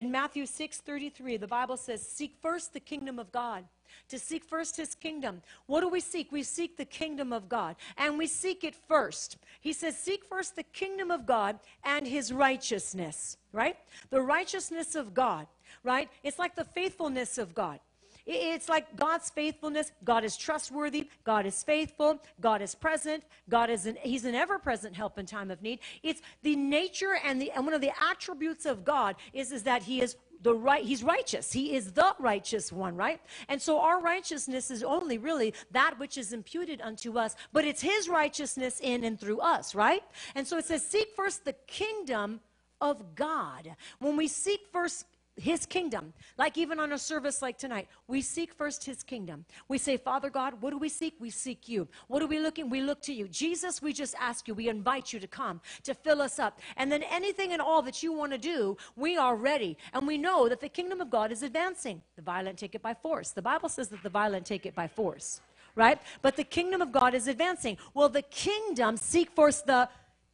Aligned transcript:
In 0.00 0.10
Matthew 0.10 0.46
6:33, 0.46 1.36
the 1.36 1.46
Bible 1.46 1.76
says, 1.76 2.06
"Seek 2.06 2.34
first 2.40 2.72
the 2.72 2.80
kingdom 2.80 3.18
of 3.18 3.30
God." 3.32 3.68
To 4.08 4.18
seek 4.18 4.44
first 4.44 4.76
his 4.76 4.94
kingdom. 4.94 5.42
What 5.66 5.80
do 5.80 5.88
we 5.88 6.00
seek? 6.00 6.30
We 6.32 6.42
seek 6.42 6.76
the 6.76 6.84
kingdom 6.84 7.32
of 7.32 7.48
God, 7.48 7.76
and 7.96 8.16
we 8.16 8.26
seek 8.26 8.64
it 8.64 8.74
first. 8.74 9.36
He 9.60 9.72
says, 9.72 9.98
"Seek 9.98 10.24
first 10.24 10.56
the 10.56 10.62
kingdom 10.62 11.10
of 11.10 11.26
God 11.26 11.60
and 11.82 12.06
his 12.06 12.32
righteousness." 12.32 13.36
Right? 13.52 13.76
The 14.10 14.22
righteousness 14.22 14.94
of 14.94 15.12
God, 15.12 15.48
right? 15.82 16.08
It's 16.22 16.38
like 16.38 16.54
the 16.54 16.64
faithfulness 16.64 17.36
of 17.36 17.52
God. 17.52 17.80
It's 18.26 18.68
like 18.68 18.96
God's 18.96 19.30
faithfulness. 19.30 19.92
God 20.04 20.24
is 20.24 20.36
trustworthy. 20.36 21.08
God 21.24 21.46
is 21.46 21.62
faithful. 21.62 22.22
God 22.40 22.62
is 22.62 22.74
present. 22.74 23.24
God 23.48 23.70
is 23.70 23.86
an, 23.86 23.96
He's 24.02 24.24
an 24.24 24.34
ever-present 24.34 24.94
help 24.94 25.18
in 25.18 25.26
time 25.26 25.50
of 25.50 25.62
need. 25.62 25.80
It's 26.02 26.22
the 26.42 26.56
nature 26.56 27.18
and 27.24 27.40
the 27.40 27.50
and 27.52 27.64
one 27.64 27.74
of 27.74 27.80
the 27.80 27.92
attributes 28.02 28.66
of 28.66 28.84
God 28.84 29.16
is, 29.32 29.52
is 29.52 29.62
that 29.64 29.82
He 29.82 30.00
is 30.00 30.16
the 30.42 30.54
right 30.54 30.84
he's 30.84 31.02
righteous 31.02 31.52
he 31.52 31.74
is 31.74 31.92
the 31.92 32.14
righteous 32.18 32.72
one 32.72 32.96
right 32.96 33.20
and 33.48 33.60
so 33.60 33.80
our 33.80 34.00
righteousness 34.00 34.70
is 34.70 34.82
only 34.82 35.18
really 35.18 35.52
that 35.70 35.98
which 35.98 36.16
is 36.16 36.32
imputed 36.32 36.80
unto 36.80 37.18
us 37.18 37.36
but 37.52 37.64
it's 37.64 37.82
his 37.82 38.08
righteousness 38.08 38.80
in 38.80 39.04
and 39.04 39.20
through 39.20 39.38
us 39.40 39.74
right 39.74 40.02
and 40.34 40.46
so 40.46 40.56
it 40.56 40.64
says 40.64 40.86
seek 40.86 41.08
first 41.14 41.44
the 41.44 41.54
kingdom 41.66 42.40
of 42.80 43.14
god 43.14 43.76
when 43.98 44.16
we 44.16 44.26
seek 44.26 44.60
first 44.72 45.04
his 45.36 45.66
kingdom. 45.66 46.12
Like 46.36 46.58
even 46.58 46.78
on 46.78 46.92
a 46.92 46.98
service 46.98 47.42
like 47.42 47.58
tonight, 47.58 47.88
we 48.06 48.20
seek 48.20 48.52
first 48.52 48.84
his 48.84 49.02
kingdom. 49.02 49.44
We 49.68 49.78
say, 49.78 49.96
Father 49.96 50.30
God, 50.30 50.60
what 50.60 50.70
do 50.70 50.78
we 50.78 50.88
seek? 50.88 51.14
We 51.18 51.30
seek 51.30 51.68
you. 51.68 51.88
What 52.08 52.22
are 52.22 52.26
we 52.26 52.38
looking? 52.38 52.68
We 52.68 52.80
look 52.82 53.00
to 53.02 53.12
you. 53.12 53.28
Jesus, 53.28 53.80
we 53.80 53.92
just 53.92 54.14
ask 54.18 54.46
you, 54.48 54.54
we 54.54 54.68
invite 54.68 55.12
you 55.12 55.20
to 55.20 55.26
come, 55.26 55.60
to 55.84 55.94
fill 55.94 56.20
us 56.20 56.38
up. 56.38 56.60
And 56.76 56.90
then 56.90 57.02
anything 57.04 57.52
and 57.52 57.62
all 57.62 57.82
that 57.82 58.02
you 58.02 58.12
want 58.12 58.32
to 58.32 58.38
do, 58.38 58.76
we 58.96 59.16
are 59.16 59.36
ready. 59.36 59.76
And 59.94 60.06
we 60.06 60.18
know 60.18 60.48
that 60.48 60.60
the 60.60 60.68
kingdom 60.68 61.00
of 61.00 61.10
God 61.10 61.32
is 61.32 61.42
advancing. 61.42 62.02
The 62.16 62.22
violent 62.22 62.58
take 62.58 62.74
it 62.74 62.82
by 62.82 62.94
force. 62.94 63.30
The 63.30 63.42
Bible 63.42 63.68
says 63.68 63.88
that 63.88 64.02
the 64.02 64.10
violent 64.10 64.46
take 64.46 64.66
it 64.66 64.74
by 64.74 64.88
force, 64.88 65.40
right? 65.74 66.00
But 66.22 66.36
the 66.36 66.44
kingdom 66.44 66.82
of 66.82 66.92
God 66.92 67.14
is 67.14 67.28
advancing. 67.28 67.76
Well, 67.94 68.08
the 68.08 68.22
kingdom, 68.22 68.96
seek 68.96 69.30
first 69.30 69.66
the 69.66 69.88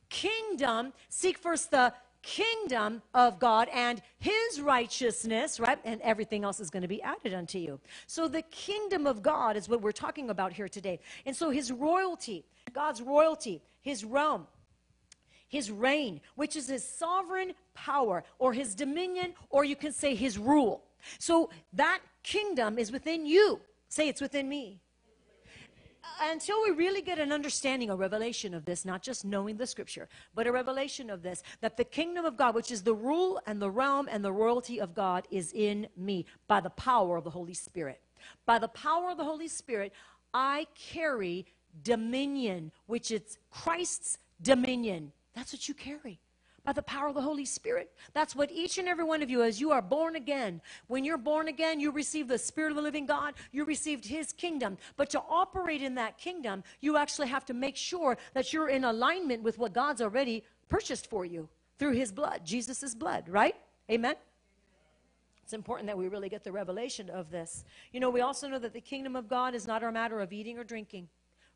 kingdom, 0.09 0.93
seek 1.09 1.39
first 1.39 1.71
the 1.71 1.93
kingdom 2.27 3.01
of 3.15 3.39
God 3.39 3.69
and 3.73 4.03
his 4.19 4.61
righteousness, 4.61 5.61
right? 5.61 5.79
And 5.85 6.01
everything 6.03 6.43
else 6.43 6.59
is 6.59 6.71
going 6.71 6.83
to 6.83 6.89
be 6.89 7.01
added 7.01 7.33
unto 7.33 7.59
you. 7.59 7.79
So 8.09 8.27
the 8.27 8.43
kingdom 8.43 9.07
of 9.07 9.23
God 9.23 9.57
is 9.57 9.69
what 9.69 9.81
we're 9.81 9.93
talking 9.93 10.29
about 10.29 10.53
here 10.53 10.69
today. 10.69 10.99
And 11.25 11.37
so 11.37 11.51
his 11.51 11.71
royalty, 11.71 12.45
God's 12.73 13.01
royalty, 13.01 13.63
his 13.81 14.05
realm, 14.05 14.49
his 15.47 15.71
reign, 15.71 16.21
which 16.35 16.57
is 16.57 16.69
his 16.69 16.83
sovereign 16.85 17.53
power 17.75 18.25
or 18.41 18.53
his 18.53 18.75
dominion, 18.75 19.33
or 19.49 19.65
you 19.65 19.77
can 19.77 19.93
say 19.93 20.17
his 20.17 20.37
rule. 20.37 20.83
So 21.21 21.51
that 21.75 22.01
kingdom 22.25 22.77
is 22.77 22.91
within 22.91 23.25
you. 23.25 23.61
Say 23.89 24.09
it's 24.09 24.21
within 24.21 24.49
me 24.49 24.81
until 26.21 26.63
we 26.63 26.71
really 26.71 27.03
get 27.03 27.19
an 27.19 27.33
understanding, 27.33 27.91
a 27.91 27.97
revelation 27.97 28.55
of 28.55 28.65
this, 28.65 28.85
not 28.85 29.03
just 29.03 29.25
knowing 29.25 29.57
the 29.57 29.67
scripture, 29.67 30.09
but 30.35 30.47
a 30.47 30.53
revelation 30.53 31.11
of 31.11 31.23
this, 31.23 31.43
that 31.61 31.77
the 31.77 31.85
kingdom 31.85 32.25
of 32.25 32.37
God, 32.37 32.55
which 32.55 32.71
is 32.71 32.83
the 32.83 32.95
rule 32.95 33.41
and 33.47 33.61
the 33.61 33.71
realm 33.71 34.09
and 34.11 34.25
the 34.25 34.33
royalty 34.33 34.81
of 34.81 34.95
God, 34.95 35.27
is 35.31 35.53
in 35.53 35.87
me 35.97 36.27
by 36.49 36.61
the 36.61 36.71
power 36.71 37.17
of 37.17 37.25
the 37.25 37.31
Holy 37.31 37.55
Spirit. 37.55 38.01
By 38.45 38.59
the 38.59 38.69
power 38.69 39.11
of 39.11 39.19
the 39.19 39.25
Holy 39.25 39.49
Spirit, 39.49 39.93
I 40.33 40.67
carry 40.75 41.47
dominion, 41.83 42.73
which 42.87 43.11
is 43.11 43.39
Christ's 43.51 44.19
dominion. 44.43 45.13
That's 45.35 45.53
what 45.53 45.69
you 45.69 45.75
carry 45.75 46.19
by 46.67 46.73
the 46.73 46.83
power 46.83 47.07
of 47.07 47.15
the 47.15 47.23
Holy 47.23 47.45
Spirit. 47.45 47.93
That's 48.13 48.35
what 48.35 48.51
each 48.51 48.77
and 48.77 48.89
every 48.89 49.05
one 49.05 49.23
of 49.23 49.31
you, 49.31 49.43
as 49.45 49.61
you 49.61 49.71
are 49.71 49.81
born 49.81 50.17
again, 50.17 50.61
when 50.89 51.05
you're 51.05 51.17
born 51.17 51.47
again, 51.47 51.79
you 51.79 51.93
receive 51.93 52.27
the 52.27 52.39
Spirit 52.39 52.71
of 52.71 52.77
the 52.77 52.83
living 52.83 53.07
God, 53.07 53.35
you 53.53 53.65
received 53.65 54.05
His 54.05 54.33
kingdom. 54.33 54.77
But 54.97 55.09
to 55.11 55.23
operate 55.31 55.81
in 55.81 55.95
that 55.95 56.19
kingdom, 56.19 56.65
you 56.81 56.97
actually 56.97 57.29
have 57.29 57.47
to 57.47 57.55
make 57.55 57.77
sure 57.77 58.19
that 58.35 58.53
you're 58.53 58.69
in 58.69 58.83
alignment 58.83 59.45
with 59.45 59.59
what 59.59 59.73
God's 59.73 60.03
already 60.03 60.43
purchased 60.69 61.09
for 61.09 61.25
you 61.25 61.49
through 61.79 61.93
His 61.93 62.11
blood, 62.11 62.41
Jesus' 62.45 62.97
blood, 62.97 63.29
right? 63.29 63.55
Amen? 63.89 64.17
It's 65.45 65.53
important 65.53 65.87
that 65.87 65.97
we 65.97 66.09
really 66.09 66.29
get 66.29 66.43
the 66.43 66.51
revelation 66.51 67.09
of 67.11 67.31
this. 67.31 67.65
You 67.93 68.01
know, 68.01 68.11
we 68.11 68.23
also 68.23 68.49
know 68.49 68.59
that 68.59 68.73
the 68.73 68.81
kingdom 68.81 69.15
of 69.15 69.29
God 69.29 69.55
is 69.55 69.69
not 69.69 69.85
a 69.85 69.93
matter 69.93 70.19
of 70.19 70.33
eating 70.33 70.59
or 70.59 70.65
drinking, 70.65 71.07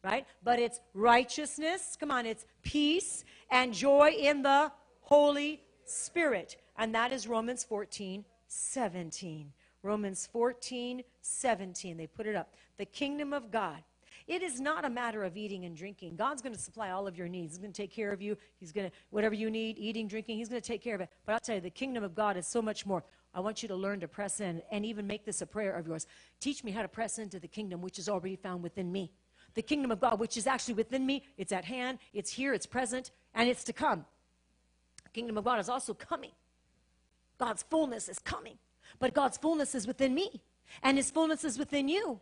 right? 0.05 0.25
But 0.45 0.61
it's 0.61 0.79
righteousness, 0.95 1.97
come 1.99 2.13
on, 2.13 2.27
it's 2.27 2.47
peace 2.63 3.25
and 3.51 3.75
joy 3.75 4.13
in 4.17 4.43
the 4.43 4.71
Holy 5.11 5.61
Spirit. 5.85 6.57
And 6.79 6.95
that 6.95 7.13
is 7.13 7.27
Romans 7.27 7.65
14, 7.65 8.25
17. 8.47 9.53
Romans 9.83 10.29
14, 10.33 11.03
17. 11.21 11.97
They 11.97 12.07
put 12.07 12.27
it 12.27 12.37
up. 12.37 12.55
The 12.79 12.85
kingdom 12.85 13.33
of 13.33 13.51
God. 13.51 13.83
It 14.29 14.43
is 14.43 14.61
not 14.61 14.85
a 14.85 14.91
matter 14.91 15.25
of 15.25 15.37
eating 15.37 15.65
and 15.65 15.77
drinking. 15.77 16.15
God's 16.15 16.41
going 16.41 16.55
to 16.55 16.61
supply 16.61 16.91
all 16.91 17.09
of 17.09 17.19
your 17.19 17.27
needs. 17.27 17.55
He's 17.55 17.59
going 17.59 17.73
to 17.73 17.83
take 17.83 17.91
care 17.91 18.13
of 18.13 18.23
you. 18.23 18.37
He's 18.59 18.71
going 18.71 18.89
to, 18.89 18.97
whatever 19.11 19.35
you 19.35 19.51
need, 19.51 19.77
eating, 19.77 20.07
drinking, 20.07 20.39
He's 20.39 20.49
going 20.49 20.63
to 20.63 20.67
take 20.67 20.83
care 20.83 20.95
of 20.95 21.01
it. 21.01 21.09
But 21.27 21.33
I'll 21.33 21.41
tell 21.41 21.57
you, 21.57 21.61
the 21.61 21.71
kingdom 21.71 22.05
of 22.05 22.15
God 22.15 22.37
is 22.37 22.47
so 22.47 22.63
much 22.63 22.87
more. 22.87 23.03
I 23.35 23.41
want 23.41 23.63
you 23.63 23.69
to 23.69 23.75
learn 23.75 23.99
to 24.01 24.09
press 24.09 24.41
in 24.41 24.63
and 24.71 24.87
even 24.87 25.07
make 25.09 25.25
this 25.25 25.43
a 25.43 25.47
prayer 25.47 25.73
of 25.73 25.89
yours. 25.89 26.07
Teach 26.39 26.63
me 26.63 26.71
how 26.71 26.83
to 26.83 26.89
press 26.89 27.19
into 27.19 27.41
the 27.41 27.49
kingdom 27.49 27.83
which 27.83 27.99
is 27.99 28.09
already 28.09 28.37
found 28.37 28.63
within 28.63 28.93
me. 28.93 29.11
The 29.55 29.63
kingdom 29.63 29.91
of 29.91 29.99
God, 29.99 30.21
which 30.21 30.37
is 30.37 30.47
actually 30.47 30.75
within 30.75 31.05
me, 31.05 31.25
it's 31.37 31.51
at 31.51 31.65
hand, 31.65 31.99
it's 32.13 32.31
here, 32.31 32.55
it's 32.55 32.67
present, 32.67 33.11
and 33.35 33.49
it's 33.49 33.65
to 33.65 33.73
come 33.73 34.05
kingdom 35.13 35.39
of 35.39 35.45
God 35.45 35.61
is 35.61 35.69
also 35.69 35.95
coming. 35.95 36.33
God's 37.39 37.63
fullness 37.63 38.09
is 38.09 38.19
coming. 38.19 38.59
But 38.99 39.15
God's 39.15 39.39
fullness 39.39 39.75
is 39.75 39.87
within 39.87 40.15
me, 40.15 40.41
and 40.83 40.97
His 40.97 41.11
fullness 41.11 41.45
is 41.45 41.59
within 41.59 41.89
you. 41.89 42.21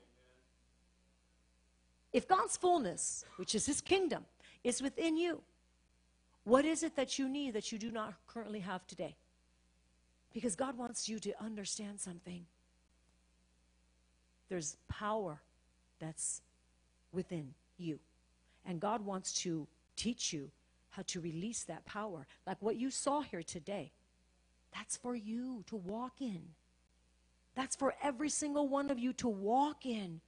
If 2.12 2.28
God's 2.28 2.56
fullness, 2.56 3.24
which 3.36 3.54
is 3.54 3.66
His 3.66 3.80
kingdom, 3.80 4.24
is 4.64 4.82
within 4.82 5.16
you, 5.16 5.40
what 6.44 6.64
is 6.64 6.82
it 6.82 6.96
that 6.96 7.18
you 7.18 7.28
need 7.28 7.54
that 7.54 7.72
you 7.72 7.78
do 7.78 7.90
not 7.90 8.14
currently 8.26 8.60
have 8.60 8.86
today? 8.86 9.16
Because 10.32 10.54
God 10.54 10.76
wants 10.76 11.08
you 11.08 11.18
to 11.20 11.42
understand 11.42 12.00
something. 12.00 12.44
There's 14.48 14.76
power 14.88 15.40
that's 15.98 16.42
within 17.12 17.54
you. 17.76 17.98
And 18.64 18.80
God 18.80 19.04
wants 19.04 19.32
to 19.42 19.66
teach 19.96 20.32
you 20.32 20.50
how 20.98 21.04
to 21.06 21.20
release 21.20 21.62
that 21.62 21.86
power. 21.86 22.26
Like 22.44 22.56
what 22.58 22.74
you 22.74 22.90
saw 22.90 23.20
here 23.20 23.44
today. 23.44 23.92
That's 24.74 24.96
for 24.96 25.14
you 25.14 25.62
to 25.68 25.76
walk 25.76 26.20
in. 26.20 26.42
That's 27.54 27.76
for 27.76 27.94
every 28.02 28.28
single 28.28 28.66
one 28.66 28.90
of 28.90 28.98
you 28.98 29.12
to 29.12 29.28
walk 29.28 29.86
in. 29.86 30.20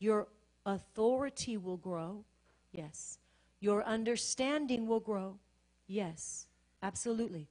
Your 0.00 0.26
authority 0.66 1.56
will 1.56 1.76
grow. 1.76 2.24
Yes. 2.72 3.18
Your 3.60 3.84
understanding 3.84 4.88
will 4.88 4.98
grow. 4.98 5.36
Yes. 5.86 6.48
Absolutely. 6.82 7.46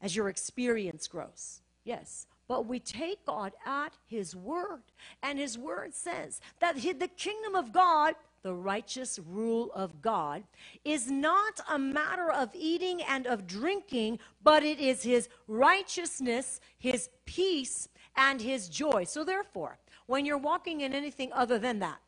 As 0.00 0.14
your 0.14 0.28
experience 0.28 1.08
grows. 1.08 1.60
Yes. 1.82 2.28
But 2.46 2.66
we 2.66 2.78
take 2.78 3.26
God 3.26 3.52
at 3.66 3.94
His 4.06 4.36
word. 4.36 4.82
And 5.24 5.40
His 5.40 5.58
word 5.58 5.92
says 5.92 6.40
that 6.60 6.76
the 6.76 7.08
kingdom 7.08 7.56
of 7.56 7.72
God 7.72 8.14
the 8.42 8.54
righteous 8.54 9.18
rule 9.18 9.70
of 9.72 10.02
God, 10.02 10.42
is 10.84 11.10
not 11.10 11.60
a 11.70 11.78
matter 11.78 12.30
of 12.30 12.50
eating 12.54 13.02
and 13.02 13.26
of 13.26 13.46
drinking, 13.46 14.18
but 14.42 14.62
it 14.62 14.80
is 14.80 15.02
his 15.02 15.28
righteousness, 15.46 16.60
his 16.78 17.08
peace, 17.24 17.88
and 18.16 18.40
his 18.40 18.68
joy. 18.68 19.04
So, 19.04 19.24
therefore, 19.24 19.78
when 20.06 20.26
you're 20.26 20.38
walking 20.38 20.80
in 20.80 20.92
anything 20.92 21.32
other 21.32 21.58
than 21.58 21.78
that, 21.78 22.00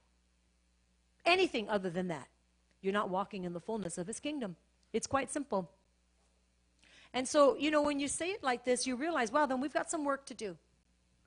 anything 1.25 1.69
other 1.69 1.91
than 1.91 2.09
that, 2.09 2.29
you're 2.83 2.93
not 2.93 3.09
walking 3.09 3.45
in 3.45 3.53
the 3.53 3.61
fullness 3.61 3.97
of 3.97 4.07
his 4.07 4.21
kingdom. 4.21 4.57
It's 4.93 5.07
quite 5.07 5.31
simple. 5.31 5.71
And 7.15 7.27
so, 7.27 7.57
you 7.57 7.71
know, 7.71 7.81
when 7.81 8.01
you 8.01 8.09
say 8.09 8.31
it 8.31 8.43
like 8.43 8.65
this, 8.65 8.87
you 8.87 8.97
realize, 8.97 9.31
wow, 9.31 9.47
then 9.47 9.61
we've 9.61 9.73
got 9.73 9.91
some 9.91 10.05
work 10.05 10.27
to 10.27 10.35
do. 10.35 10.57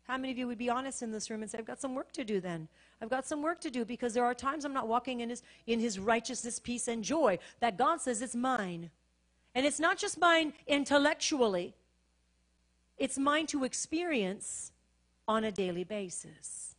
How 0.08 0.18
many 0.18 0.32
of 0.32 0.38
you 0.38 0.48
would 0.48 0.58
be 0.58 0.70
honest 0.70 1.02
in 1.04 1.12
this 1.12 1.30
room 1.30 1.42
and 1.42 1.52
say, 1.52 1.58
I've 1.58 1.66
got 1.66 1.82
some 1.82 1.94
work 1.94 2.14
to 2.14 2.24
do 2.24 2.40
then? 2.40 2.70
I've 3.02 3.10
got 3.10 3.28
some 3.28 3.42
work 3.42 3.60
to 3.62 3.70
do 3.70 3.84
because 3.84 4.14
there 4.14 4.24
are 4.24 4.34
times 4.34 4.64
I'm 4.64 4.74
not 4.74 4.88
walking 4.88 5.20
in 5.20 5.30
his, 5.30 5.44
in 5.68 5.80
his 5.80 6.00
righteousness, 6.00 6.60
peace, 6.60 6.88
and 6.88 7.04
joy 7.04 7.40
that 7.60 7.78
God 7.78 8.00
says 8.00 8.22
it's 8.22 8.34
mine. 8.34 8.90
And 9.54 9.66
it's 9.66 9.80
not 9.80 9.98
just 9.98 10.18
mine 10.18 10.54
intellectually, 10.66 11.74
it's 12.98 13.18
mine 13.18 13.48
to 13.48 13.64
experience 13.64 14.72
on 15.28 15.44
a 15.44 15.52
daily 15.52 15.84
basis. 15.84 16.76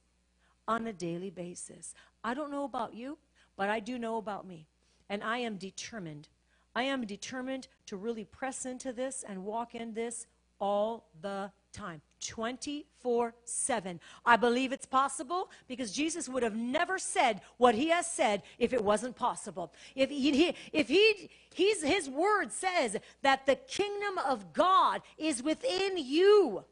On 0.66 0.86
a 0.86 0.92
daily 0.92 1.30
basis. 1.30 1.94
I 2.24 2.34
don't 2.34 2.50
know 2.50 2.64
about 2.64 2.94
you, 2.94 3.18
but 3.56 3.68
I 3.68 3.78
do 3.78 3.98
know 3.98 4.16
about 4.16 4.46
me. 4.46 4.66
And 5.10 5.22
I 5.22 5.38
am 5.38 5.56
determined. 5.56 6.28
I 6.74 6.84
am 6.84 7.04
determined 7.04 7.68
to 7.86 7.96
really 7.96 8.24
press 8.24 8.64
into 8.64 8.92
this 8.92 9.24
and 9.26 9.44
walk 9.44 9.74
in 9.74 9.94
this 9.94 10.26
all 10.60 11.04
the 11.20 11.50
time 11.72 12.00
24 12.20 13.34
7. 13.44 14.00
I 14.24 14.36
believe 14.36 14.72
it's 14.72 14.86
possible 14.86 15.50
because 15.66 15.92
Jesus 15.92 16.28
would 16.28 16.42
have 16.42 16.56
never 16.56 16.98
said 16.98 17.40
what 17.56 17.74
he 17.74 17.88
has 17.88 18.06
said 18.06 18.42
if 18.58 18.72
it 18.72 18.82
wasn't 18.82 19.16
possible. 19.16 19.72
If 19.94 20.10
he, 20.10 20.54
if 20.72 20.88
he, 20.88 21.30
he's, 21.54 21.82
his 21.82 22.08
word 22.08 22.52
says 22.52 22.96
that 23.22 23.46
the 23.46 23.56
kingdom 23.56 24.18
of 24.18 24.52
God 24.52 25.02
is 25.16 25.42
within 25.42 25.96
you, 25.96 26.64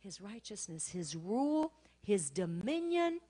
his 0.00 0.20
righteousness, 0.20 0.88
his 0.88 1.14
rule, 1.14 1.72
his 2.02 2.30
dominion. 2.30 3.20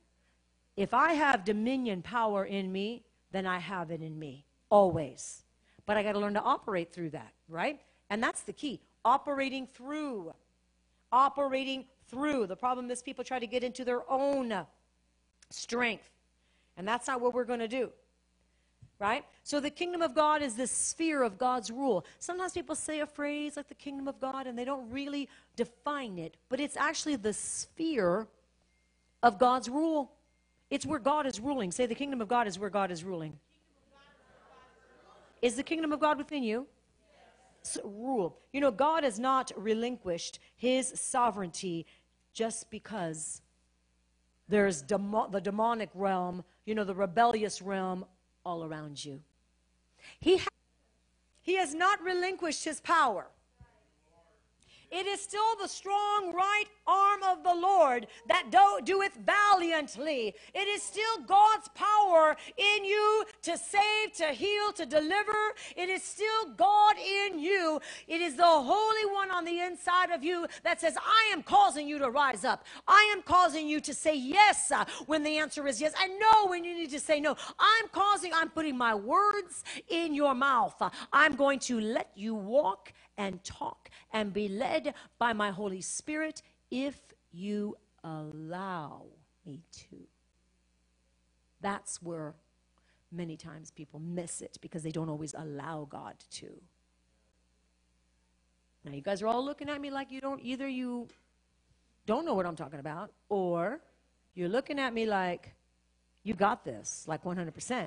If 0.77 0.95
I 0.95 1.13
have 1.13 1.45
dominion 1.45 2.01
power 2.03 2.45
in 2.45 2.73
me, 2.73 3.05
then 3.31 3.47
I 3.47 3.59
have 3.59 3.91
it 3.91 4.01
in 4.01 4.19
me 4.19 4.47
always. 4.71 5.43
But 5.85 5.97
I 5.97 6.03
got 6.03 6.13
to 6.13 6.19
learn 6.19 6.35
to 6.35 6.43
operate 6.43 6.93
through 6.93 7.11
that, 7.11 7.33
right? 7.49 7.81
And 8.09 8.23
that's 8.23 8.43
the 8.43 8.53
key 8.53 8.81
operating 9.05 9.67
through 9.67 10.33
operating 11.13 11.85
through. 12.09 12.47
The 12.47 12.57
problem 12.57 12.91
is 12.91 13.03
people 13.03 13.23
try 13.23 13.39
to 13.39 13.47
get 13.47 13.63
into 13.63 13.85
their 13.85 14.11
own 14.11 14.67
strength. 15.51 16.11
And 16.77 16.89
that's 16.89 17.07
not 17.07 17.21
what 17.21 17.35
we're 17.35 17.45
going 17.45 17.61
to 17.61 17.69
do. 17.69 17.91
Right? 18.99 19.25
So 19.43 19.59
the 19.59 19.71
kingdom 19.71 20.01
of 20.01 20.15
God 20.15 20.43
is 20.43 20.55
the 20.55 20.67
sphere 20.67 21.23
of 21.23 21.37
God's 21.37 21.71
rule. 21.71 22.07
Sometimes 22.21 22.53
people 22.53 22.77
say 22.77 23.01
a 23.01 23.07
phrase 23.07 23.57
like 23.57 23.69
the 23.69 23.75
kingdom 23.75 24.07
of 24.07 24.21
God 24.21 24.47
and 24.47 24.57
they 24.57 24.65
don't 24.65 24.89
really 24.91 25.29
define 25.57 26.19
it, 26.19 26.37
but 26.49 26.61
it's 26.61 26.77
actually 26.77 27.17
the 27.17 27.33
sphere 27.33 28.29
of 29.23 29.39
God's 29.39 29.69
rule. 29.69 30.13
It's 30.71 30.87
where 30.87 31.01
God 31.01 31.27
is 31.27 31.41
ruling. 31.41 31.73
Say 31.73 31.87
the 31.87 31.97
kingdom 31.97 32.21
of 32.21 32.29
God 32.29 32.47
is 32.47 32.59
where 32.59 32.71
God 32.71 32.93
is 32.93 33.03
ruling. 33.03 33.39
Is 35.43 35.57
the 35.57 35.65
kingdom 35.65 35.93
of 35.93 35.99
God 35.99 36.17
within 36.17 36.45
you? 36.45 36.69
Rule. 37.85 38.39
You 38.53 38.61
know, 38.61 38.71
God 38.71 39.05
has 39.05 39.19
not 39.19 39.53
relinquished 39.57 40.39
his 40.57 40.93
sovereignty 40.95 41.87
just 42.33 42.71
because 42.71 43.43
there's 44.49 44.83
demo- 44.83 45.29
the 45.29 45.41
demonic 45.41 45.91
realm, 45.95 46.45
you 46.65 46.75
know, 46.75 46.85
the 46.85 46.95
rebellious 46.95 47.63
realm 47.63 48.05
all 48.45 48.65
around 48.65 49.05
you. 49.05 49.21
He, 50.21 50.39
ha- 50.39 50.49
he 51.41 51.55
has 51.57 51.75
not 51.75 52.03
relinquished 52.03 52.65
his 52.65 52.81
power. 52.81 53.27
It 54.93 55.07
is 55.07 55.23
still 55.23 55.57
the 55.61 55.69
strong 55.69 56.33
right 56.35 56.67
arm 56.87 57.23
of 57.25 57.43
the 57.43 57.55
Lord 57.55 58.07
that 58.29 58.51
do, 58.51 58.81
doeth 58.85 59.17
valiantly. 59.25 60.35
It 60.55 60.69
is 60.69 60.83
still 60.83 61.19
God's 61.27 61.69
power 61.75 62.37
in 62.59 62.85
you 62.85 63.25
to 63.43 63.57
save, 63.57 64.13
to 64.17 64.27
heal, 64.27 64.73
to 64.75 64.85
deliver. 64.87 65.33
It 65.77 65.89
is 65.89 66.03
still 66.03 66.53
God 66.57 66.97
in 66.99 67.39
you. 67.39 67.81
It 68.07 68.21
is 68.21 68.37
the 68.37 68.45
Holy 68.45 69.07
One 69.13 69.31
on 69.31 69.45
the 69.47 69.61
inside 69.61 70.11
of 70.11 70.23
you 70.23 70.47
that 70.63 70.81
says, 70.81 70.97
I 70.99 71.31
am 71.33 71.43
causing 71.43 71.89
you 71.89 71.99
to 71.99 72.11
rise 72.11 72.45
up. 72.45 72.65
I 72.87 73.13
am 73.17 73.23
causing 73.23 73.69
you 73.69 73.81
to 73.81 73.95
say 73.95 74.15
yes 74.17 74.71
uh, 74.71 74.85
when 75.07 75.23
the 75.23 75.39
answer 75.39 75.67
is 75.67 75.81
yes, 75.81 75.95
and 76.03 76.13
no 76.19 76.49
when 76.49 76.65
you 76.65 76.75
need 76.75 76.91
to 76.91 77.01
say 77.01 77.21
no. 77.21 77.37
I'm 77.59 77.89
causing, 77.93 78.33
I'm 78.35 78.51
putting 78.51 78.77
my 78.77 78.95
words 78.95 79.65
in 79.89 80.15
your 80.15 80.35
mouth. 80.35 80.75
I'm 81.13 81.37
going 81.37 81.61
to 81.61 81.81
let 81.81 82.11
you 82.15 82.35
walk 82.35 82.93
and 83.23 83.43
talk 83.45 83.89
and 84.13 84.33
be 84.33 84.49
led 84.49 84.95
by 85.17 85.33
my 85.33 85.51
Holy 85.53 85.81
Spirit 85.81 86.43
if 86.73 86.99
you 87.31 87.77
allow 88.03 89.05
me 89.47 89.61
to. 89.71 89.97
That's 91.61 92.03
where 92.03 92.35
many 93.13 93.37
times 93.37 93.71
people 93.71 94.01
miss 94.01 94.43
it 94.43 94.59
because 94.61 94.83
they 94.83 94.91
don't 94.91 95.09
always 95.09 95.35
allow 95.39 95.87
God 95.89 96.17
to. 96.33 96.51
Now, 98.85 98.91
you 98.93 99.03
guys 99.03 99.23
are 99.23 99.29
all 99.29 99.45
looking 99.45 99.69
at 99.69 99.81
me 99.81 99.93
like 99.93 100.11
you 100.11 100.21
don't, 100.21 100.41
either 100.43 100.67
you 100.67 101.07
don't 102.05 102.25
know 102.25 102.35
what 102.35 102.45
I'm 102.45 102.57
talking 102.57 102.81
about, 102.81 103.13
or 103.29 103.79
you're 104.35 104.49
looking 104.49 104.81
at 104.81 104.93
me 104.93 105.07
like 105.07 105.55
you 106.25 106.35
got 106.35 106.65
this, 106.65 107.05
like 107.07 107.23
100%. 107.23 107.87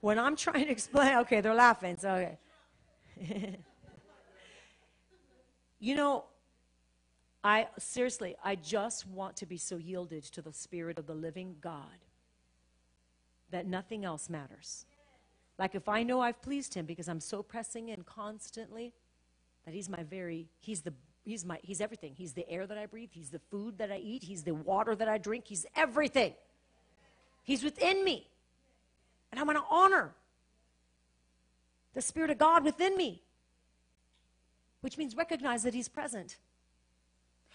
When 0.00 0.18
I'm 0.18 0.34
trying 0.34 0.64
to 0.64 0.72
explain, 0.72 1.18
okay, 1.18 1.40
they're 1.40 1.54
laughing, 1.54 1.96
so 1.96 2.10
okay. 2.10 3.58
You 5.86 5.94
know, 5.94 6.24
I 7.44 7.68
seriously, 7.78 8.34
I 8.42 8.56
just 8.56 9.06
want 9.06 9.36
to 9.36 9.46
be 9.46 9.56
so 9.56 9.76
yielded 9.76 10.24
to 10.24 10.42
the 10.42 10.52
Spirit 10.52 10.98
of 10.98 11.06
the 11.06 11.14
living 11.14 11.54
God 11.60 12.00
that 13.52 13.68
nothing 13.68 14.04
else 14.04 14.28
matters. 14.28 14.84
Like 15.60 15.76
if 15.76 15.88
I 15.88 16.02
know 16.02 16.20
I've 16.20 16.42
pleased 16.42 16.74
Him 16.74 16.86
because 16.86 17.08
I'm 17.08 17.20
so 17.20 17.40
pressing 17.40 17.90
in 17.90 18.02
constantly, 18.02 18.94
that 19.64 19.74
He's 19.74 19.88
my 19.88 20.02
very, 20.02 20.48
He's 20.58 20.80
the 20.80 20.92
He's 21.24 21.44
my 21.44 21.60
He's 21.62 21.80
everything. 21.80 22.14
He's 22.16 22.32
the 22.32 22.50
air 22.50 22.66
that 22.66 22.76
I 22.76 22.86
breathe, 22.86 23.10
He's 23.12 23.30
the 23.30 23.38
food 23.48 23.78
that 23.78 23.92
I 23.92 23.98
eat, 23.98 24.24
He's 24.24 24.42
the 24.42 24.54
water 24.54 24.96
that 24.96 25.06
I 25.06 25.18
drink, 25.18 25.44
He's 25.46 25.66
everything. 25.76 26.34
He's 27.44 27.62
within 27.62 28.02
me. 28.02 28.26
And 29.30 29.38
I 29.38 29.44
want 29.44 29.58
to 29.58 29.64
honor 29.70 30.14
the 31.94 32.02
Spirit 32.02 32.30
of 32.30 32.38
God 32.38 32.64
within 32.64 32.96
me 32.96 33.22
which 34.86 34.96
means 34.96 35.16
recognize 35.16 35.64
that 35.64 35.74
He's 35.74 35.88
present. 35.88 36.36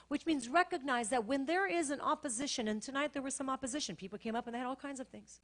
Which 0.10 0.26
means 0.26 0.50
recognize 0.50 1.08
that 1.12 1.26
when 1.26 1.46
there 1.46 1.66
is 1.66 1.90
an 1.90 2.02
opposition, 2.02 2.68
and 2.68 2.82
tonight 2.82 3.14
there 3.14 3.22
was 3.22 3.34
some 3.34 3.50
opposition, 3.50 3.96
people 3.96 4.20
came 4.20 4.36
up 4.36 4.48
and 4.48 4.54
they 4.54 4.58
had 4.58 4.68
all 4.68 4.76
kinds 4.76 5.00
of 5.00 5.08
things, 5.08 5.40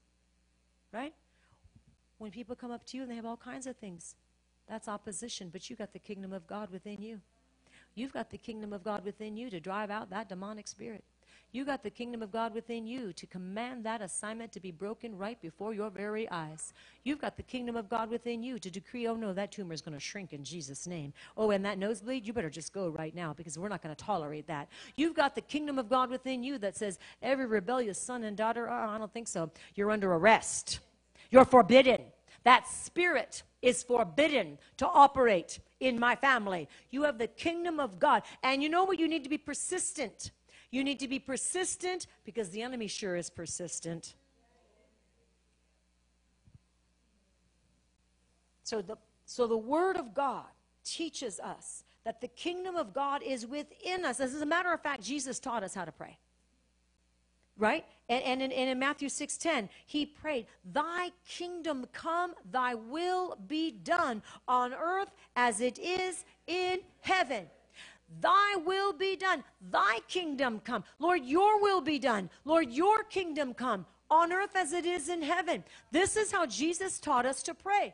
right? 0.92 1.14
When 2.18 2.30
people 2.30 2.58
come 2.58 2.72
up 2.72 2.86
to 2.88 2.98
you 2.98 3.04
and 3.04 3.10
they 3.10 3.16
have 3.16 3.26
all 3.26 3.38
kinds 3.38 3.68
of 3.68 3.78
things, 3.78 4.16
that's 4.68 4.90
opposition, 4.90 5.48
but 5.50 5.70
you 5.70 5.78
got 5.78 5.94
the 5.94 6.00
kingdom 6.00 6.34
of 6.34 6.46
God 6.46 6.72
within 6.72 7.02
you. 7.02 7.22
You've 7.96 8.12
got 8.12 8.32
the 8.32 8.38
kingdom 8.38 8.74
of 8.74 8.84
God 8.84 9.06
within 9.06 9.38
you 9.38 9.50
to 9.50 9.62
drive 9.62 9.90
out 9.90 10.10
that 10.10 10.28
demonic 10.28 10.68
spirit. 10.68 11.06
You 11.58 11.66
got 11.66 11.82
the 11.82 11.90
kingdom 11.90 12.22
of 12.22 12.32
God 12.32 12.54
within 12.54 12.86
you 12.86 13.12
to 13.14 13.26
command 13.26 13.84
that 13.84 14.00
assignment 14.00 14.52
to 14.52 14.60
be 14.60 14.70
broken 14.70 15.18
right 15.18 15.42
before 15.42 15.74
your 15.74 15.90
very 15.90 16.30
eyes. 16.30 16.72
You've 17.04 17.20
got 17.20 17.36
the 17.36 17.42
kingdom 17.42 17.76
of 17.76 17.90
God 17.90 18.12
within 18.12 18.44
you 18.44 18.60
to 18.60 18.70
decree, 18.70 19.08
oh 19.08 19.16
no, 19.16 19.34
that 19.34 19.52
tumor 19.52 19.74
is 19.74 19.82
going 19.82 19.96
to 19.96 20.00
shrink 20.00 20.34
in 20.34 20.44
Jesus' 20.44 20.86
name. 20.86 21.14
Oh, 21.36 21.50
and 21.50 21.66
that 21.66 21.80
nosebleed, 21.80 22.28
you 22.28 22.32
better 22.32 22.52
just 22.52 22.74
go 22.74 22.90
right 22.90 23.16
now 23.16 23.34
because 23.34 23.58
we're 23.58 23.70
not 23.70 23.82
going 23.82 23.96
to 23.96 24.06
tolerate 24.06 24.46
that. 24.46 24.68
You've 24.98 25.16
got 25.16 25.34
the 25.34 25.42
kingdom 25.42 25.80
of 25.80 25.90
God 25.90 26.12
within 26.12 26.44
you 26.44 26.60
that 26.60 26.78
says, 26.78 27.00
every 27.24 27.48
rebellious 27.48 28.00
son 28.00 28.26
and 28.26 28.38
daughter, 28.38 28.70
oh, 28.70 28.90
I 28.90 29.00
don't 29.00 29.12
think 29.12 29.28
so. 29.28 29.50
You're 29.74 29.90
under 29.90 30.14
arrest. 30.14 30.82
You're 31.32 31.44
forbidden. 31.44 32.02
That 32.44 32.68
spirit 32.68 33.42
is 33.64 33.82
forbidden 33.82 34.60
to 34.78 34.88
operate 34.88 35.58
in 35.80 36.00
my 36.00 36.16
family. 36.18 36.70
You 36.92 37.02
have 37.02 37.18
the 37.18 37.26
kingdom 37.26 37.80
of 37.80 37.98
God. 37.98 38.22
And 38.44 38.62
you 38.62 38.70
know 38.70 38.84
what? 38.84 39.00
You 39.00 39.08
need 39.08 39.24
to 39.24 39.30
be 39.30 39.40
persistent. 39.40 40.30
You 40.72 40.84
need 40.84 41.00
to 41.00 41.08
be 41.08 41.20
persistent 41.20 42.08
because 42.26 42.50
the 42.50 42.62
enemy 42.62 42.88
sure 42.88 43.16
is 43.16 43.30
persistent. 43.30 44.16
So 48.64 48.82
the, 48.82 48.98
so 49.26 49.48
the 49.48 49.58
Word 49.58 49.96
of 49.96 50.14
God 50.14 50.46
teaches 50.84 51.40
us 51.40 51.84
that 52.04 52.20
the 52.22 52.28
kingdom 52.28 52.76
of 52.76 52.94
God 52.94 53.22
is 53.24 53.46
within 53.46 54.06
us. 54.06 54.20
As 54.20 54.42
a 54.42 54.46
matter 54.46 54.74
of 54.74 54.82
fact, 54.82 55.04
Jesus 55.04 55.40
taught 55.40 55.64
us 55.64 55.74
how 55.74 55.86
to 55.86 55.92
pray. 55.92 56.18
Right? 57.58 57.86
And, 58.10 58.24
and, 58.24 58.42
in, 58.42 58.52
and 58.52 58.70
in 58.70 58.80
Matthew 58.80 59.10
6.10, 59.10 59.70
he 59.86 60.06
prayed, 60.06 60.48
Thy 60.64 61.12
kingdom 61.28 61.86
come, 61.92 62.34
thy 62.52 62.76
will 62.76 63.38
be 63.48 63.72
done 63.72 64.22
on 64.48 64.74
earth 64.74 65.10
as 65.36 65.62
it 65.62 65.80
is 65.80 66.24
in 66.46 66.80
heaven. 67.02 67.48
Thy 68.22 68.56
will 68.66 68.94
be 68.94 69.16
done. 69.16 69.44
Thy 69.70 70.00
kingdom 70.08 70.62
come. 70.64 70.84
Lord, 71.00 71.26
your 71.26 71.62
will 71.62 71.82
be 71.82 72.00
done. 72.00 72.30
Lord, 72.46 72.72
your 72.72 73.04
kingdom 73.04 73.54
come 73.54 73.86
on 74.10 74.32
earth 74.32 74.56
as 74.56 74.74
it 74.74 74.86
is 74.86 75.10
in 75.10 75.22
heaven. 75.22 75.64
This 75.92 76.16
is 76.16 76.32
how 76.32 76.46
Jesus 76.46 77.00
taught 77.00 77.26
us 77.26 77.44
to 77.44 77.54
pray 77.54 77.94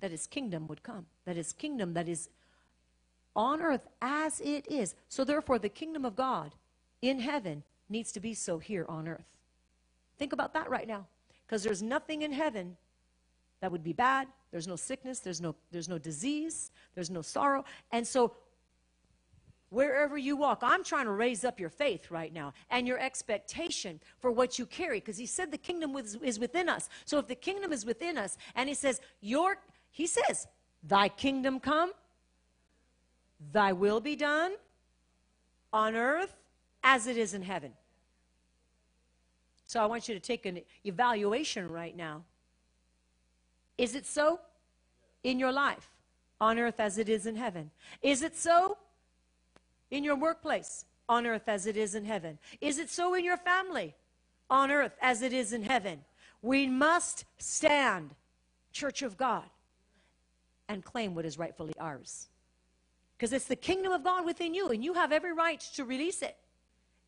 that 0.00 0.10
his 0.10 0.26
kingdom 0.26 0.66
would 0.68 0.82
come, 0.82 1.06
that 1.24 1.36
his 1.36 1.52
kingdom 1.52 1.94
that 1.94 2.08
is 2.08 2.28
on 3.34 3.60
earth 3.60 3.86
as 4.00 4.40
it 4.40 4.66
is. 4.70 4.94
So, 5.08 5.24
therefore, 5.24 5.58
the 5.58 5.68
kingdom 5.68 6.04
of 6.04 6.14
God 6.16 6.54
in 7.02 7.20
heaven 7.20 7.62
needs 7.88 8.12
to 8.12 8.20
be 8.20 8.34
so 8.34 8.58
here 8.58 8.86
on 8.88 9.08
earth. 9.08 9.26
Think 10.18 10.32
about 10.32 10.54
that 10.54 10.70
right 10.70 10.86
now, 10.86 11.06
because 11.46 11.62
there's 11.62 11.82
nothing 11.82 12.22
in 12.22 12.32
heaven 12.32 12.76
that 13.60 13.72
would 13.72 13.82
be 13.82 13.92
bad. 13.92 14.28
There's 14.50 14.66
no 14.66 14.76
sickness, 14.76 15.18
there's 15.18 15.40
no, 15.40 15.54
there's 15.70 15.88
no 15.88 15.98
disease, 15.98 16.70
there's 16.94 17.10
no 17.10 17.22
sorrow. 17.22 17.64
And 17.92 18.06
so, 18.06 18.34
wherever 19.70 20.16
you 20.16 20.36
walk. 20.36 20.60
I'm 20.62 20.84
trying 20.84 21.06
to 21.06 21.12
raise 21.12 21.44
up 21.44 21.60
your 21.60 21.68
faith 21.70 22.10
right 22.10 22.32
now 22.32 22.52
and 22.70 22.86
your 22.86 22.98
expectation 22.98 24.00
for 24.18 24.30
what 24.30 24.58
you 24.58 24.66
carry 24.66 25.00
because 25.00 25.18
he 25.18 25.26
said 25.26 25.50
the 25.50 25.58
kingdom 25.58 25.96
is 25.96 26.38
within 26.38 26.68
us. 26.68 26.88
So 27.04 27.18
if 27.18 27.26
the 27.26 27.34
kingdom 27.34 27.72
is 27.72 27.84
within 27.84 28.16
us 28.18 28.36
and 28.54 28.68
he 28.68 28.74
says, 28.74 29.00
your, 29.20 29.58
he 29.90 30.06
says, 30.06 30.46
thy 30.82 31.08
kingdom 31.08 31.60
come, 31.60 31.92
thy 33.52 33.72
will 33.72 34.00
be 34.00 34.16
done 34.16 34.52
on 35.72 35.94
earth 35.94 36.34
as 36.82 37.06
it 37.06 37.16
is 37.16 37.34
in 37.34 37.42
heaven. 37.42 37.72
So 39.66 39.82
I 39.82 39.86
want 39.86 40.08
you 40.08 40.14
to 40.14 40.20
take 40.20 40.46
an 40.46 40.60
evaluation 40.84 41.68
right 41.68 41.94
now. 41.94 42.24
Is 43.76 43.94
it 43.94 44.06
so 44.06 44.40
in 45.22 45.38
your 45.38 45.52
life? 45.52 45.90
on 46.40 46.58
earth 46.58 46.80
as 46.80 46.98
it 46.98 47.08
is 47.08 47.26
in 47.26 47.36
heaven. 47.36 47.70
Is 48.02 48.22
it 48.22 48.36
so 48.36 48.78
in 49.90 50.04
your 50.04 50.16
workplace? 50.16 50.84
On 51.08 51.26
earth 51.26 51.48
as 51.48 51.66
it 51.66 51.76
is 51.76 51.94
in 51.94 52.04
heaven. 52.04 52.38
Is 52.60 52.78
it 52.78 52.90
so 52.90 53.14
in 53.14 53.24
your 53.24 53.38
family? 53.38 53.94
On 54.50 54.70
earth 54.70 54.92
as 55.00 55.22
it 55.22 55.32
is 55.32 55.52
in 55.52 55.62
heaven. 55.62 56.04
We 56.42 56.66
must 56.66 57.24
stand, 57.38 58.10
Church 58.72 59.02
of 59.02 59.16
God, 59.16 59.48
and 60.68 60.84
claim 60.84 61.14
what 61.14 61.24
is 61.24 61.38
rightfully 61.38 61.72
ours. 61.80 62.28
Because 63.16 63.32
it's 63.32 63.46
the 63.46 63.56
kingdom 63.56 63.92
of 63.92 64.04
God 64.04 64.24
within 64.24 64.54
you, 64.54 64.68
and 64.68 64.84
you 64.84 64.94
have 64.94 65.10
every 65.10 65.32
right 65.32 65.60
to 65.74 65.84
release 65.84 66.22
it. 66.22 66.36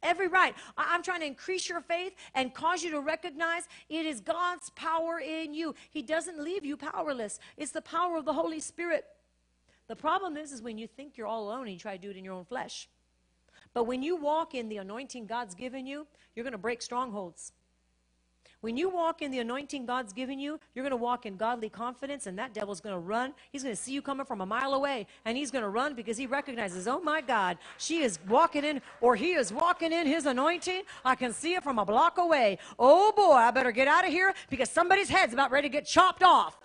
Every 0.02 0.28
right. 0.28 0.54
I- 0.76 0.94
I'm 0.94 1.02
trying 1.02 1.20
to 1.20 1.26
increase 1.26 1.68
your 1.68 1.82
faith 1.82 2.14
and 2.34 2.54
cause 2.54 2.82
you 2.82 2.90
to 2.92 3.00
recognize 3.00 3.68
it 3.88 4.06
is 4.06 4.20
God's 4.20 4.70
power 4.70 5.20
in 5.20 5.52
you. 5.52 5.74
He 5.90 6.02
doesn't 6.02 6.40
leave 6.42 6.64
you 6.64 6.76
powerless. 6.76 7.38
It's 7.56 7.72
the 7.72 7.82
power 7.82 8.16
of 8.16 8.24
the 8.24 8.32
Holy 8.32 8.60
Spirit. 8.60 9.04
The 9.90 9.96
problem 9.96 10.36
is, 10.36 10.52
is 10.52 10.62
when 10.62 10.78
you 10.78 10.86
think 10.86 11.16
you're 11.16 11.26
all 11.26 11.42
alone 11.42 11.62
and 11.62 11.72
you 11.72 11.78
try 11.80 11.96
to 11.96 12.00
do 12.00 12.10
it 12.10 12.16
in 12.16 12.24
your 12.24 12.34
own 12.34 12.44
flesh. 12.44 12.88
But 13.74 13.88
when 13.88 14.04
you 14.04 14.14
walk 14.14 14.54
in 14.54 14.68
the 14.68 14.76
anointing 14.76 15.26
God's 15.26 15.56
given 15.56 15.84
you, 15.84 16.06
you're 16.36 16.44
going 16.44 16.52
to 16.52 16.58
break 16.58 16.80
strongholds. 16.80 17.50
When 18.60 18.76
you 18.76 18.88
walk 18.88 19.20
in 19.20 19.32
the 19.32 19.40
anointing 19.40 19.86
God's 19.86 20.12
given 20.12 20.38
you, 20.38 20.60
you're 20.76 20.84
going 20.84 20.92
to 20.92 20.96
walk 20.96 21.26
in 21.26 21.36
godly 21.36 21.68
confidence, 21.68 22.28
and 22.28 22.38
that 22.38 22.54
devil's 22.54 22.80
going 22.80 22.94
to 22.94 23.00
run. 23.00 23.34
He's 23.50 23.64
going 23.64 23.74
to 23.74 23.82
see 23.82 23.92
you 23.92 24.00
coming 24.00 24.24
from 24.24 24.40
a 24.40 24.46
mile 24.46 24.74
away, 24.74 25.08
and 25.24 25.36
he's 25.36 25.50
going 25.50 25.64
to 25.64 25.68
run 25.68 25.96
because 25.96 26.16
he 26.16 26.28
recognizes, 26.28 26.86
oh 26.86 27.00
my 27.00 27.20
God, 27.20 27.58
she 27.76 28.02
is 28.02 28.20
walking 28.28 28.62
in, 28.62 28.80
or 29.00 29.16
he 29.16 29.32
is 29.32 29.52
walking 29.52 29.92
in 29.92 30.06
his 30.06 30.24
anointing. 30.24 30.82
I 31.04 31.16
can 31.16 31.32
see 31.32 31.54
it 31.54 31.64
from 31.64 31.80
a 31.80 31.84
block 31.84 32.18
away. 32.18 32.58
Oh 32.78 33.12
boy, 33.16 33.32
I 33.32 33.50
better 33.50 33.72
get 33.72 33.88
out 33.88 34.06
of 34.06 34.12
here 34.12 34.34
because 34.50 34.70
somebody's 34.70 35.08
head's 35.08 35.32
about 35.32 35.50
ready 35.50 35.68
to 35.68 35.72
get 35.72 35.84
chopped 35.84 36.22
off. 36.22 36.56